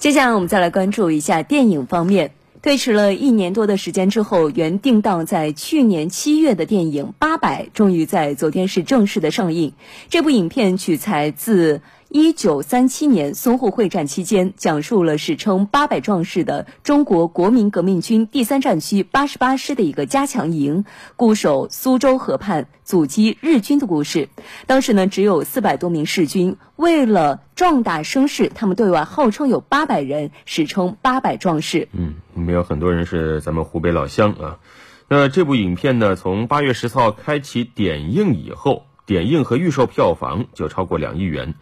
[0.00, 2.30] 接下来我们再来关注一下电影方面。
[2.62, 9.74] 推迟了一年多的时间之后，原定档在去年七月的电影《八百》终于在昨天是正式的上映。
[10.08, 11.82] 这部影片取材自。
[12.12, 20.84] 一九三七年淞沪会战期间，讲述了史称“八百壮士”的中国国民革命军第三战区八十八师的一个加强营
[21.14, 24.28] 固守苏州河畔，阻击日军的故事。
[24.66, 31.86] 当时呢，只有四百多名士军，为了壮大声势，他们对外号称有八百人，史称“八百壮士”。
[31.94, 34.58] 嗯，我们有很多人是咱们湖北老乡啊。
[35.06, 41.54] 那这部影片呢，从八月十号开启点映以后，点映和预售票房就超过两亿元。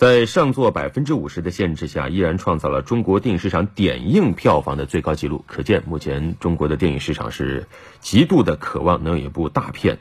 [0.00, 5.44] 在上座百分之五十的限制下，依然创造了中国电影市场点映票房的最高纪录。
[5.46, 7.66] 可见，目前中国的电影市场是
[8.00, 9.98] 极度的渴望能有一部大片。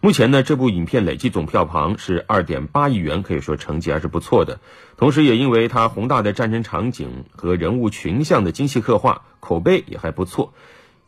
[0.00, 4.58] 目前呢，这部影片累计总票房是二点八亿元，可以说成绩还是不错的。
[4.96, 10.54] 同时，也因为它宏大的战争场景和人物群像的精细刻画，口碑也还不错。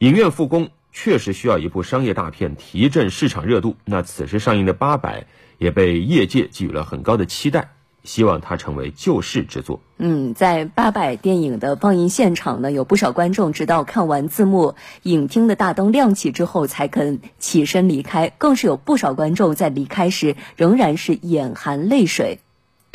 [0.01, 3.77] 影院复工确实需要一部商业大片提振市场热度。
[3.87, 5.21] 那此时上映的《八佰》
[5.57, 7.74] 也被业界给予了很高的期待。
[8.05, 9.81] 希望它成为救世之作。
[9.99, 22.39] 嗯，在八佰电影的放映现场呢，有不少观众直到看完字幕、影厅的大灯亮起之后才肯起身离开，更是有不少观众在离开时仍然是眼含泪水。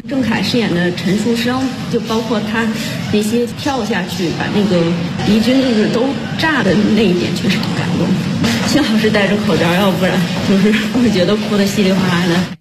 [0.07, 2.65] 郑恺饰演的陈书生，就包括他
[3.11, 4.81] 那些跳下去把那个
[5.25, 6.05] 敌军都
[6.37, 8.07] 炸的那一点，确实很感动。
[8.67, 12.58] 幸好是戴着口罩，要不然就是会觉得哭得稀里哗啦的。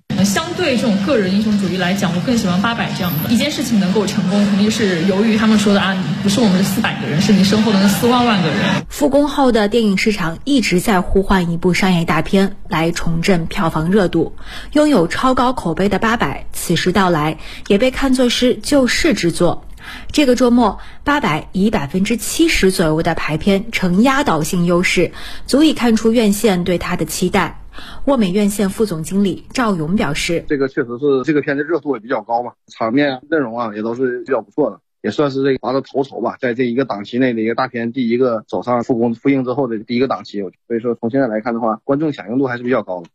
[0.59, 8.59] 对这种个人英雄主义来讲，我更喜欢八百这样的一件事情能够成功，肯定是由于他们说的啊，不是我们的四百个人，是你身后的那四万万个人。
[8.89, 14.35] 复工后的电影市场一直在呼唤一部商业大片来重振票房热度，
[14.73, 19.65] 拥有超高口碑的八百，此时到来也被看作是救世之作。
[20.11, 25.13] 这个周末，八百以百分之七十左右的排片呈压倒性优势，
[25.47, 27.61] 足以看出院线对它的期待。
[28.05, 43.09] 沃美院线副总经理赵勇表示：“这个确实是这个片子热度也比较高嘛，场面内容啊也都是比较不错的，也算是这个拿到头筹吧，在这一个档期内的一个大片，第一个走上复工复映之后的第一个档期，所以说从现在来看的话，观众响应度还是比较高的。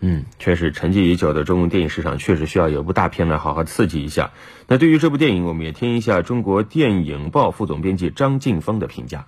[0.00, 4.30] 嗯，确实沉寂已久的中国电影市场确实需要有部大片来好好刺激一下。
[4.68, 9.26] 那对于这部电影，我们也听一下中国电影报副总编辑张劲峰的评价。”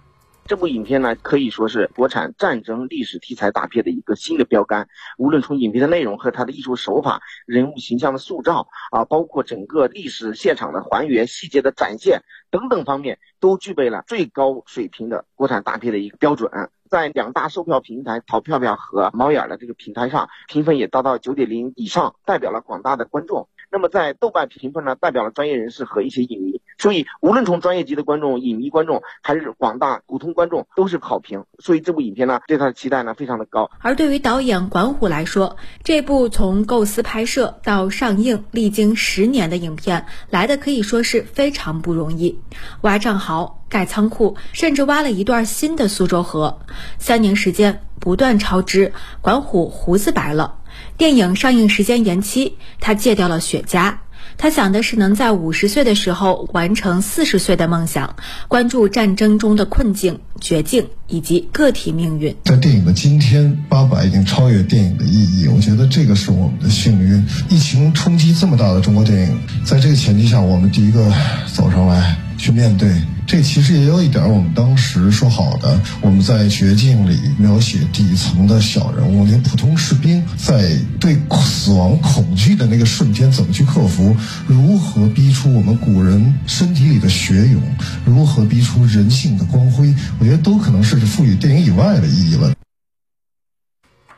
[0.48, 4.88] 这部影片呢，可以说是国产战争历史题材大片的一个新的标杆。
[5.18, 16.50] 无论从影片的内容和它的艺术手法、人物形象的塑造啊，包括整个历史现场的还原、细节的展现等等方面，都具备了最高水平的国产大片的一个标准。
[16.88, 23.50] 在两大售票平台淘票票和猫眼的这个平台上，评分也达到九点零以上，代表了广大的观众。
[23.70, 26.57] 那么在豆瓣评分呢，代表了专业人士和一些影迷。
[26.78, 31.44] 所以，无论从专业级的观众、影迷观众，还是广大普通观众，都是好评。
[31.58, 33.70] 所以，这部影片呢，对他的期待呢，非常的高。
[33.80, 42.38] 而对于导演管虎来说，这部从构思拍摄到上映历经十年的影片，来的可以说是非常不容易。
[42.82, 46.60] 挖战壕、盖仓库，甚至挖了一段新的苏州河，
[46.98, 50.60] 三年时间不断超支，管虎胡子白了。
[50.96, 53.96] 电影上映时间延期，他戒掉了雪茄。
[54.36, 62.36] 他想的是能在五十岁的时候完成四十岁的梦想，关注战争中的困境、绝境以及个体命运。
[62.44, 65.48] 在电影的今天，八佰已经超越电影的意义。
[65.48, 67.26] 我觉得这个是我们的幸运。
[67.48, 71.12] 疫情冲击这么大的中国电影，在这个前提下，我们第一个
[71.52, 72.27] 走上来。
[72.38, 84.16] 去面对，这其实也有一点我们当时说好的，我们在绝境里描写底层的小人物，连普通士兵在对死亡恐惧的那个瞬间怎么去克服，
[84.46, 87.60] 如何逼出我们古人身体里的血勇，
[88.06, 92.54] 如何逼出人性的光辉，我觉得都可能是赋予电影以外的意义了。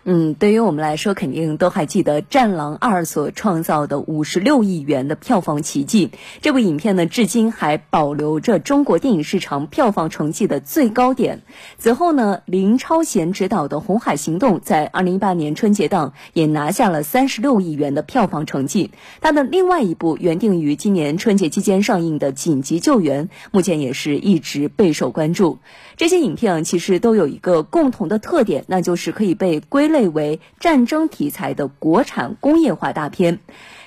[0.04, 6.10] 嗯，对于我们来说，肯定都还记得《战狼二》所创造的五十六亿元的票房奇迹。
[6.40, 11.42] 这部影片呢，至今还保留着中国电影市场票房成绩的最高点。
[11.76, 18.92] 此后呢，林超贤执导的《红海行动》在二零一八年春节档也拿下了三十六亿元的票房成绩。
[19.20, 25.58] 他的另外一部原定于今年春节期间上映的《紧急救援》，目前也是一直备受关注。
[25.98, 33.40] 这些影片其实都有一个共同的特点，那就是可以被归类为战争题材的国产工业化大片。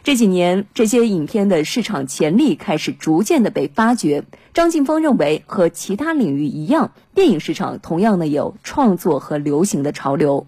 [0.04, 4.26] 这几年，这些影片的市场潜力开始逐渐的被发掘。
[4.54, 10.46] 张劲峰认为，和其他领域一样，电影市场同样的有创作和流行的潮流。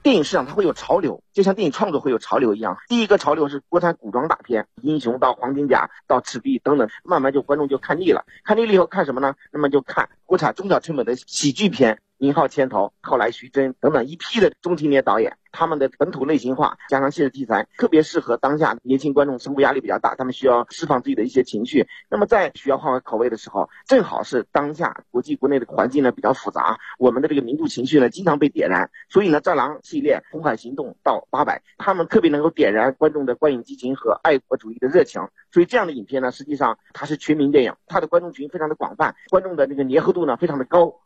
[0.00, 2.78] 电影市场它会有潮流，就像电影创作会有潮流一样。
[2.88, 9.34] 第一个潮流是国产古装大片，英雄到黄金甲到赤壁等等，慢慢就观众就看腻了，看腻了以后看什么呢？
[9.50, 11.98] 那么就看国产中小成本的喜剧片。
[12.18, 21.86] 宁浩牵头，后来徐峥等等一批的中青年导演，他们的本土类型化加上现实题材，特别适合当下年轻观众生活压力比较大，他们需要释放自己的一些情绪。
[22.10, 28.90] 那么在需要换换口味的时候，正好是当下国际国内的环境呢比较复杂，我们的这个民族情绪呢经常被点燃。
[29.08, 35.22] 所以呢，《战狼》系列、《红海行动》到《八佰》，他们特别能够点燃观众的观影激情和爱国主义的热情。
[35.52, 41.00] 所以这样的影片呢，实际上它是全民电影，它的观众群非常的广泛，观众的这个粘合度呢非常的高。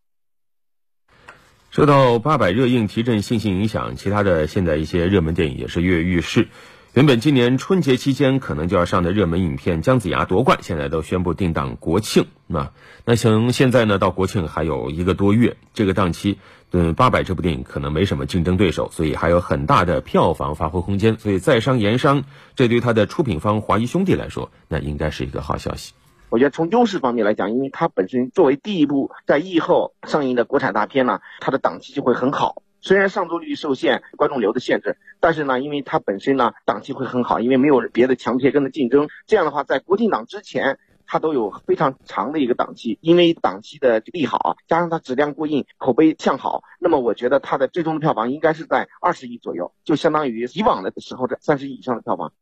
[1.72, 6.48] 受到八百热映提振信心影响，其他的现在一些热门电影也是跃跃欲试。
[6.92, 12.26] 原本今年春节期间可能就要上的热门影片《姜子牙夺冠》，现在都宣布定档国庆。
[12.46, 12.72] 那
[13.06, 16.38] 那从现在呢到国庆还有一个多月，这个档期，
[16.72, 21.19] 嗯，八百这部电影可能没什么竞争对手，所以还有很大的票房发挥空间。
[21.19, 22.24] 所以在商言商，
[22.54, 25.94] 这对他的出品方华谊兄弟来说，那应该是一个好消息。
[26.32, 32.62] 我觉得从优势方面来讲，因为它本身作为第一部在疫后上映的国产大片呢，它的档期就会很好。
[32.81, 39.08] 虽然上座率受限，观众流的限制，但是呢，因为它本身呢档期会很好，因为没有别的强片跟它竞争。
[39.26, 42.99] 这样的话，在国庆档之前，它都有非常长的一个档期。
[43.02, 52.32] 因为档期的利好，加上它质量过硬，口碑向好，那么我觉得它的最终的票房应该是在二十亿左右，就相当于以往的时候的三十亿以上的票房。